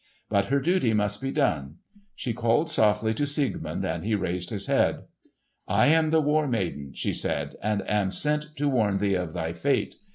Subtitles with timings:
[0.31, 1.75] But her duty must be done.
[2.15, 5.03] She called softly to Siegmund and he raised his head.
[5.67, 9.53] "I am the War Maiden," she said, "and am sent to warn thee of thy
[9.53, 9.97] fate.